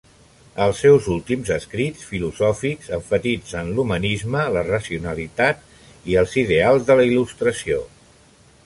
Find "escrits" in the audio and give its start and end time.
1.55-2.07